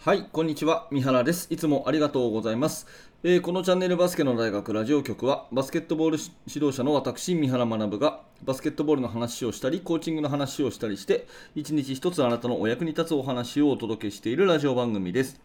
[0.00, 0.86] はい、こんにちは。
[0.92, 1.48] 三原です。
[1.50, 2.86] いつもありがとうございます。
[3.24, 11.26] えーこのチャンネルバスケの大学ラジオ局は、バスケットボール指導者の私、三原学が、バスケットボールの話をしたり、コーチングの話をしたりして、
[11.56, 15.40] 一日一つあなたのお役に立つお話をお届けしているラジオ番組です。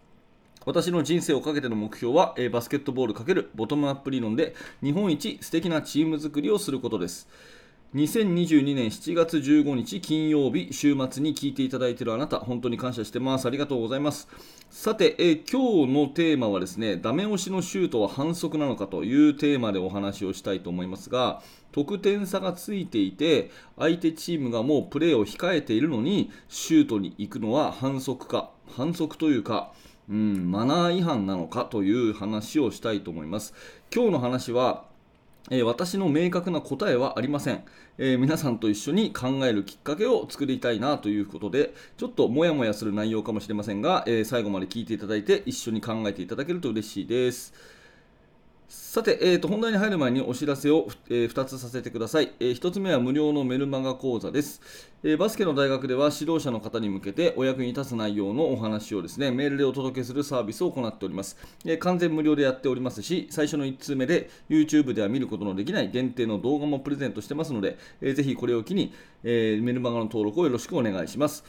[0.67, 7.27] 私の人生をかけての目標は、えーバスケットボール×ボトムアップ理論で日本一素敵なチーム作りをすることです。
[7.93, 14.27] 2022年7月15日金曜日週末に聞いていただいているあなた本当に感謝してますありがとうございます
[14.71, 29.71] さて、え今日のテーマはですねダメ押しのシュートは反則なのかというテーマでお話をしたいと思いますが得点差がついていて相手チームがもうプレーを控えているのにシュートに行くのは反則か反則というか
[30.09, 33.53] うん、マナー違反なのかという話をしたいと思います。
[33.93, 34.83] 今日の話は
[35.53, 37.63] えー私の明確な答えはありません、
[37.99, 47.53] えー皆さんと一緒に考えるきっかけを作りたいなということでちょっともやもやする内容かもしれませんが、えー最後まで聞いていただいて一緒に考えていただけると嬉しいです。
[48.69, 54.61] さて、えー、と本題に入る前にお知らせを、え2つさせてください、え1つ目は無料のメルマガ講座です、
[55.03, 71.43] えーバスケの大学では指導者の方に向けてお役に立つ内容のお話をですねメールでお届けするサービスを行っております、え完全無料でやっておりますし最初の1通目で YouTube では見ることのできない限定の動画もプレゼントしてますので、えーぜひこれを機に、えメルマガの登録をよろしくお願いします。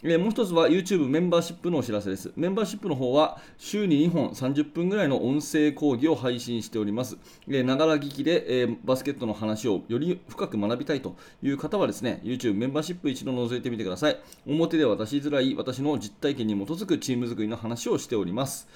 [0.00, 2.30] えーもう一つは YouTube メンバーシップのお知らせです。
[2.36, 7.18] メンバーシップの方は週に2本30分ぐらいの音声講義を配信しております。
[7.48, 14.16] ながら聞きで、えーバスケットの話をより深く学びたいという方はですね、YouTube メンバーシップ一度覗いてみてください。
[14.46, 18.68] 表では出しづらい私の実体験に基づくチーム作りの話をしております。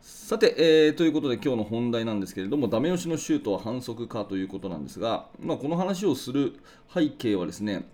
[0.00, 6.54] さて、えーということで今日の本題なんですけれども、ダメ押しのシュートは反則かということなんですが、まあ、この話をする
[6.92, 7.86] 背景はですね、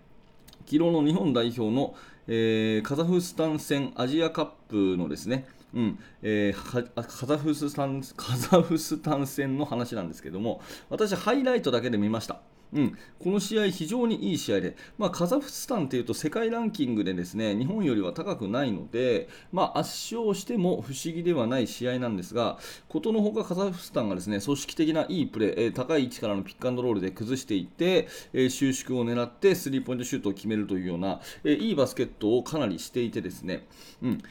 [0.67, 1.95] 昨日の日本代表の、
[2.27, 12.41] えーカザフスタン戦アジアカップのですね、うんえーカザフスタンカザフスタン戦の話なんですけども私、ハイライトだけで見ました。
[12.73, 33.67] うん、この試合、非常にいい試合で、まあ、カザフスタンというと世界ランキングでですね日本よりは高くないので、まあ、圧勝しても不思議ではない試合なんですが、ことのほかカザフスタンがですね組織的ないいプレー、えー高い位置からのピックアンドロールで崩していって、えー収縮を狙ってスリーポイントシュートを決めるというような、えーいいバスケットをかなりしていてですね、
[34.03, 34.23] うん、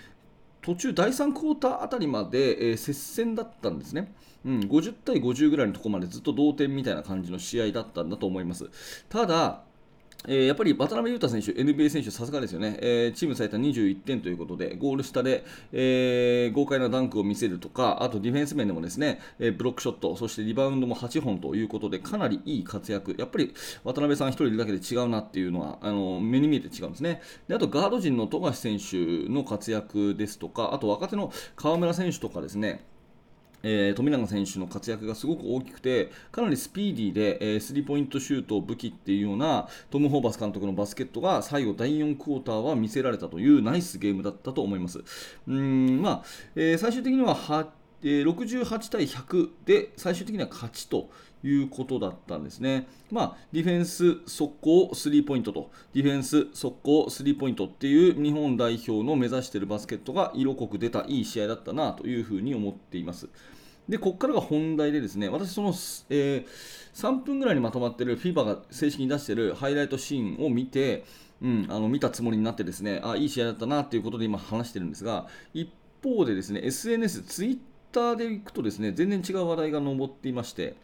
[0.62, 4.13] 途中、第3クォーターあたりまで、え接戦だったんですね。
[4.46, 8.69] うん、50対50ぐらいのところまでずっと同点みたいな感じの試合だったんだと思います。
[9.09, 9.63] ただ、
[10.28, 23.53] えーやっぱり渡辺裕太選手、NBA 選手、さすがですよね、えーチーム最多21点ということで、ゴール下で、えー豪快なダンクを見せるとか、あとディフェンス面でもですね、えブロックショット、そしてリバウンドも8本ということで、かなりいい活躍、やっぱり
[23.84, 27.22] 渡辺さん1人いるだけで違うなっていうのは、あの目に見えて違うんですね。
[27.47, 32.85] であと、ガード陣の富樫選手の活躍ですとか、あと若手の河村選手とかですね、
[33.63, 45.03] えー、富永選手の活躍がすごく大きくてかなりスピーディーで、え、スリーポイントシュートを武器っていうようなトム・ホーバス監督のバスケットが最後第4クォーターは見せられたというナイスゲームだったと思います。
[45.47, 46.23] うん、まあ
[46.55, 47.67] えー、最終的には8
[48.01, 51.09] で68対100で最終的には勝ちと
[51.44, 52.88] いうことだったんですね。
[53.12, 63.29] まあ、ディフェンス、速攻、スリーポイントと、ディフェンス、速攻、スリーポイントっていう日本代表の目指しているバスケットが色濃く出たいい試合だったなというふうに思っています。
[63.90, 65.69] で、ここからが本題でですね、私、その、
[66.09, 66.45] えー、
[66.94, 71.03] 3分ぐらいにまとまっている fifa が正式に出しているハイライトシーンを見て、
[71.41, 75.69] うん、あの見たつもりになってですね、あ、いい試合だったなということで今話してるんですが、一
[76.03, 77.57] 方でですね、SNS、ツイッ
[77.91, 80.75] Twitter でいくとですね、全然違う話題が上っていまして、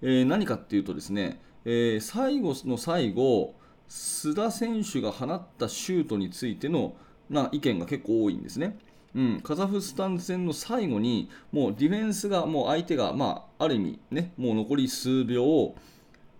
[0.00, 3.54] えー何かっていうとですね、えー最後の最後、
[3.88, 6.94] 須田選手が放ったシュートについての
[7.28, 8.78] な意見が結構多いんですね。
[9.14, 15.74] うん、カザフスタン戦の最後に、もうディフェンスが、もう相手が、まあ、ある意味、ね、もう残り数秒、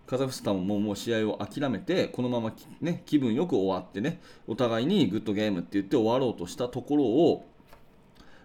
[0.06, 7.44] カザフスタンももう試合を諦めて、このまま、ね、気分よく終わってね、お互いにグッドゲームって言って終わろうとしたところを、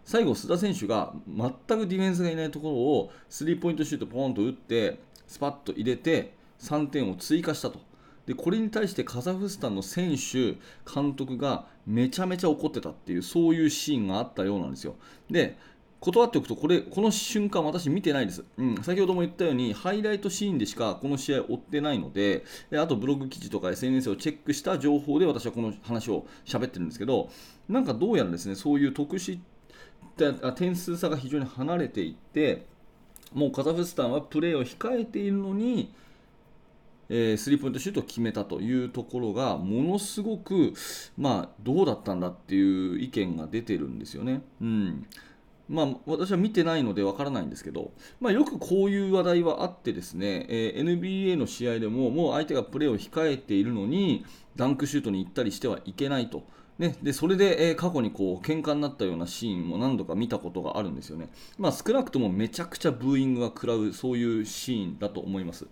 [0.08, 7.82] 最後、須田選手が全くディフェンスがいないところをスリーポイントシュートポーンと打ってスパッと入れて3点を追加したと。
[8.26, 10.56] でこれに対してカザフスタンの選手、
[10.90, 14.96] 監督がめちゃめちゃ怒ってたっていうそういうシーンがあったようなんですよ。
[15.30, 15.58] で
[16.00, 27.30] 断っておくとこれこの瞬間私見てないです、うん、先ほども言ったようにハイライトシーンでしかこの試合追ってないのでであとブログ記事とか SNS をチェックした情報で私はこの話を喋ってるんですけど
[27.68, 29.40] なんかどうやらですねそういう特殊
[30.26, 32.66] あ点数差が非常に離れていって
[33.34, 35.94] もうカザフスタンはプレーを控えているのに
[37.10, 40.74] え、スリーポイントシュートを決めたというところがものすごく、
[41.18, 44.42] まあ、どうだったんだっていう意見が出てるんですよね。
[44.62, 45.06] うん
[45.70, 47.92] まあ、私は見てないのでわからないんですけど、
[48.22, 54.26] まあ、よくこういう話題はあってですね、えー、NBA の試合でももう相手がプレーを控えているのに
[54.56, 56.44] ダンクシュートに行ったりしてはいけないと。
[56.80, 61.30] ね、でそれで、えー、過去にこう喧嘩になったようなシーンも何度か見たことがあるんですよね。
[61.58, 65.66] まあ、少なくともめちゃくちゃブーイングが食らうそういうシーンだと思います。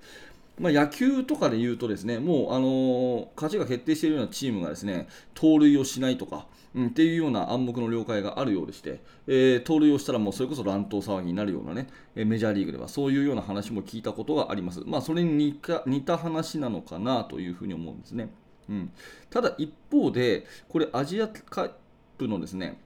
[0.59, 14.81] まあ、野球とかで言うとですねもう、あのー、勝ちが決定しているようなチームがですね盗塁をしないとか、うん、っていうような暗黙の了解があるようでして、えー、盗塁をしたらもうそれこそ乱闘騒ぎになるようなねえメジャーリーグではそういうような話も聞いたことがあります。
[14.85, 18.29] まあ、それに似た話なのかなというふうに思うんですね。
[18.69, 18.91] うん、
[19.29, 21.71] ただ一方でこれアジアカッ
[22.17, 22.79] プのですね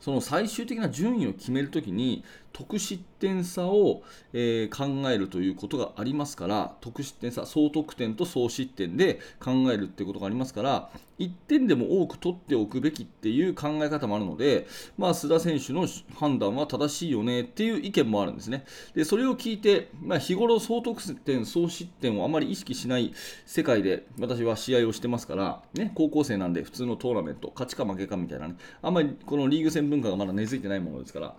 [0.00, 4.02] その最終的な順位を決めるときに得失点差を、
[4.32, 14.66] えー、考えるということがありますから得失点差総得点と総失点で考えるっていうことがありますから1点でも多く取っておくべきっていう考え方もあるので、
[14.98, 15.86] まあ、須田選手の
[16.18, 18.64] 判断は正しいよねっていう意見もあるんですね。
[18.94, 23.12] でそれを聞いて、まあ、日頃総得点総失点をあまり意識しない
[23.46, 31.34] 世界で私は試合をしてますから、ね、高校生なんで普通のトーナメント勝ちか負けかみたいなねあんまりこのリーグ戦文化がまだ根付いてないものですから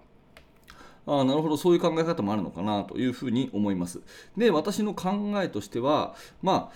[1.06, 1.58] あなるほど。
[1.58, 4.02] そういう考え方もあるのかなというふうに思います。
[4.38, 5.12] で私の考
[5.42, 6.76] えとしてはまあ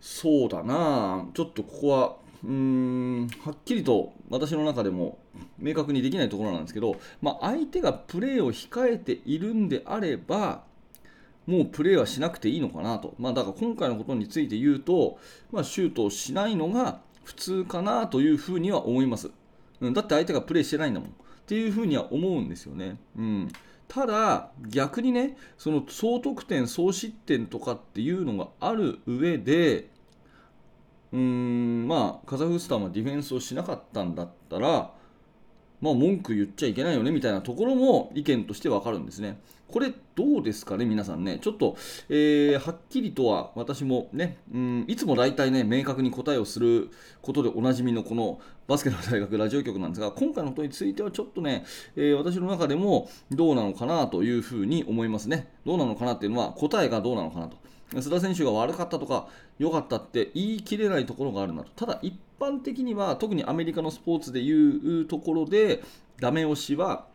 [0.00, 1.26] そうだな。
[1.34, 5.18] ちょっとここはうーんはっきりと私の中でも
[5.58, 10.62] 明確にできないところなんですけど、まあ、相手がプレーを控えているんであれば
[11.46, 15.18] もうプレーはしなくていいのかなと、まあ、だから今回のことについて言うと、
[15.50, 19.30] まあ、シュートをしないのが普通かなというふうには思います、
[19.80, 21.08] うん、だって相手がプレーしてないんだもん。
[21.08, 21.12] っ
[21.48, 22.98] ていうふうには思うんですよね。
[23.16, 23.48] うん。
[23.88, 29.88] ただ、逆にね、その総得点、総失点とかっていうのがある上で、
[31.12, 34.92] うーん、まあ、カザフスタンはディフェンスをしなかったんだったら、
[35.80, 39.38] まあ、文句言っちゃいけないよねみたいなところも意見としてわかるんですね。
[39.68, 41.38] これどうですかね、皆さんね。
[41.42, 41.76] ちょっと、
[42.08, 46.90] えー、はっきりとは私もね、うん、いつも大体ね、明確に答えをする
[47.20, 51.64] ことでおなじみのこのバスケの大学ラジオ局なんですが、今回のことについてはちょっとね、
[51.96, 55.48] えー、私の中でもどうなのかなというふうに思いますね。
[55.66, 57.58] どうなのかなっていうのは答えがどうなのかなと。
[57.92, 61.70] 須田選手が悪かったとか良かったって言い切れないところがあるなと。
[61.74, 65.82] ただ一般的には特にアメリカのスポーツでいうところで
[66.20, 67.06] ダメ押しは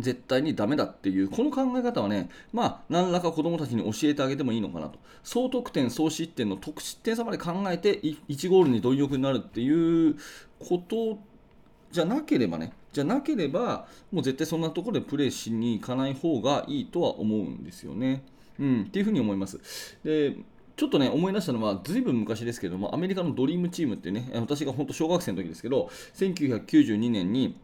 [0.00, 10.16] 絶対にダメだっていうこの考え方はねまあ何らか子どもたちに教えてあげてもいいのかなと総得点総失点の得失点差まで考えて1ゴールに貪欲になるっていう
[10.58, 11.18] こと
[11.92, 18.22] じゃなければねじゃなければもう絶対そんなところでプレーしに行かない方がいいとは思うんですよね。
[18.58, 19.60] うん、っていうふうに思います。
[20.04, 20.36] で
[20.76, 27.56] ちょっとね、思い出したのは、ずいぶん昔ですけども、アメリカのドリームチームってね、私が本当小学生の時ですけど、1992年に、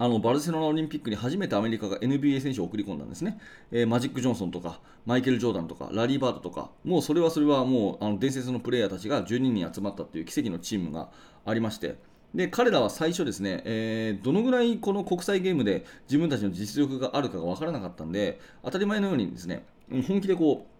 [0.00, 3.38] あのバルセロナオリンピックに初めてアメリカが NBA 選手を送り込んだんですね、
[3.70, 11.10] えー、マジック・ジョンソンとかマイケル・ジョーダンとかラリー・バードとかもうそれはそれはもうあの伝説のプレーヤーたちが12人集まったという奇跡のチームが
[11.44, 11.96] ありまして
[12.34, 20.70] で彼らは最初ですね、えー、どのぐらいこの国際ゲームで自分たちの実力があるかが分からなかったんで当たり前のようにですね本気でこう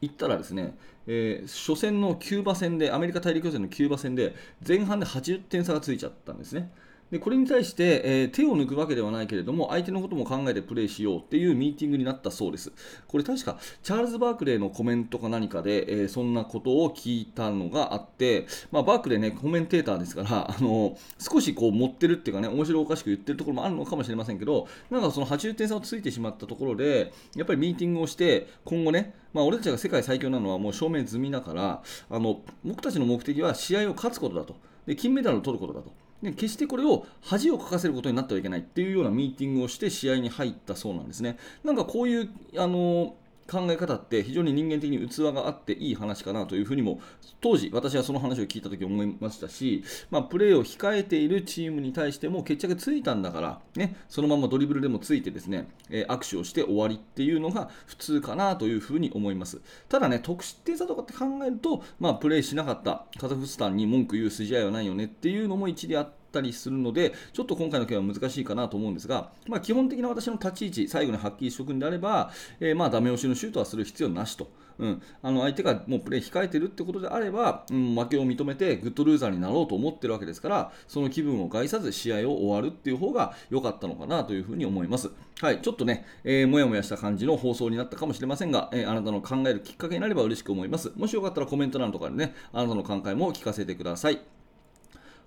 [0.00, 0.76] 行ったらですね、
[1.06, 4.34] えー、初戦のキューバ戦でアメリカ大陸予選のキューバ戦で
[4.66, 6.70] 前半で80点差がついちゃったんですね。
[7.10, 12.72] でこれに対して、えー、手を抜くわけではないけれども相手のことも考えてプレーしようっていうミーティングになったそうです。
[13.06, 35.92] これ確かチャールズ・バークレーのコメントか何かで、えー、そんなことを聞いたのがあって、まあ、バークレーねコメンテーターですから あの少しこう持ってるっていうかね面白おかしく言ってるところもあるのかもしれませんけどなんかその80点差をついてしまったところでやっぱりミーティングをして今後ねまあ、俺たちが世界最強なのはもう証明済みだからあの僕たちの目的は試合を勝つことだとで金メダルを取ることだと
[36.22, 41.38] で決してこれを恥をかかせることになってはいけないっていうようなミーティングをして試合に入ったそうなんですね。
[41.64, 43.14] なんかこういうあの
[43.50, 47.00] 考え方って非常に人間的に器があっていい話かなというふうにも
[47.40, 59.60] 当時私はその話を聞いた時思いましたし、まあ、プレーを控えているチームに対しても決着ついたんだから、ね、そのままドリブルでもついてですね、えー、握手をして終わりっていうのが普通かなというふうに思います。
[59.88, 72.30] ただね得失点差とかって考えると、まあ、プレーしなかったカザフスタンに文句言う筋合いはないよねっていうのも一理あってたりするので、ちょっと今回の件は難しいかなと思うんですが、まあ、基本的な私の立ち位置、最後にはっきりしておくんであれば、
[72.60, 74.48] えー、まあダメ押しのシュートはする必要なしと。
[74.78, 85.10] うん、あの相手がもうプレー控えてるってことであれば、うん、負けを認めてグッドルーザーになろうと思ってるわけですから、その気分を害さず試合を終わるっていう方が良かったのかなというふうに思います。
[85.40, 90.92] はい、ちょっとね、えー、もやもやした感じの放送になったかもしれませんが、えー、あなたの考えるきっかけになれば嬉しく思います。
[90.96, 94.35] もしよかったらコメント欄とかでね、あなたの考えも聞かせてください。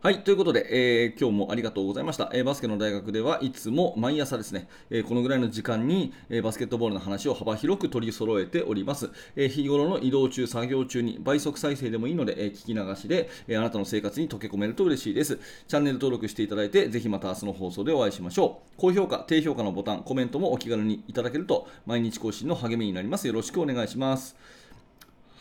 [0.02, 9.10] はい、ということで、えー、今日もありがとうございました、えー、バスケの大学ではいつも毎朝ですね、えー、このぐらいの時間に、えバスケットボールの話を幅広く取り揃えております。
[9.36, 15.38] え日頃の移動中、作業中に倍速再生でもいいので、え聞き流しで、えあなたの生活に溶け込めると嬉しいです。
[15.68, 18.72] チャンネル登録していただいて、ぜひまた明日の放送でお会いしましょう。
[18.78, 23.28] 高評価、低評価のボタン、コメントもお気軽にいただけると毎日更新の励みになります。
[23.28, 24.38] よろしくお願いします。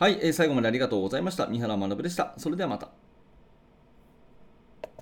[0.01, 1.47] はい、え最後までありがとうございました。
[1.47, 2.35] 三原学でした。
[2.39, 3.08] それではまた。